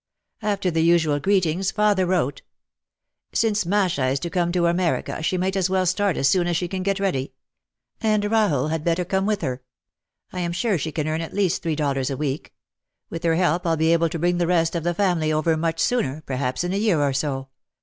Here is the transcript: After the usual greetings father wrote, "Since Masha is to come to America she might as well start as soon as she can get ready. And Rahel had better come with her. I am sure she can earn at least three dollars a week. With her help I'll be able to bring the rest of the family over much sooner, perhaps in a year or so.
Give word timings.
After 0.41 0.71
the 0.71 0.81
usual 0.81 1.19
greetings 1.19 1.69
father 1.69 2.07
wrote, 2.07 2.41
"Since 3.33 3.67
Masha 3.67 4.07
is 4.07 4.19
to 4.21 4.31
come 4.31 4.51
to 4.51 4.65
America 4.65 5.21
she 5.21 5.37
might 5.37 5.55
as 5.55 5.69
well 5.69 5.85
start 5.85 6.17
as 6.17 6.27
soon 6.27 6.47
as 6.47 6.57
she 6.57 6.67
can 6.67 6.81
get 6.81 6.99
ready. 6.99 7.33
And 8.01 8.23
Rahel 8.25 8.69
had 8.69 8.83
better 8.83 9.05
come 9.05 9.27
with 9.27 9.41
her. 9.43 9.61
I 10.33 10.39
am 10.39 10.53
sure 10.53 10.79
she 10.79 10.91
can 10.91 11.07
earn 11.07 11.21
at 11.21 11.35
least 11.35 11.61
three 11.61 11.75
dollars 11.75 12.09
a 12.09 12.17
week. 12.17 12.51
With 13.11 13.23
her 13.23 13.35
help 13.35 13.67
I'll 13.67 13.77
be 13.77 13.93
able 13.93 14.09
to 14.09 14.17
bring 14.17 14.39
the 14.39 14.47
rest 14.47 14.73
of 14.75 14.81
the 14.83 14.95
family 14.95 15.31
over 15.31 15.55
much 15.55 15.79
sooner, 15.79 16.23
perhaps 16.25 16.63
in 16.63 16.73
a 16.73 16.77
year 16.77 16.99
or 16.99 17.13
so. 17.13 17.49